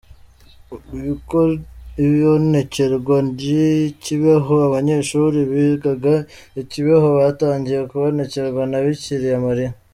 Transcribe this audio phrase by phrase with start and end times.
[2.05, 3.63] Ibonekerwa ry’I
[4.03, 6.13] Kibeho: Abanyeshuri bigaga
[6.61, 9.71] I Kibeho batangiye kubonekerwa na Bikira Mariya.